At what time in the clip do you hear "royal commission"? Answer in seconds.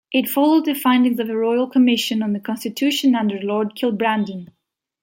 1.37-2.23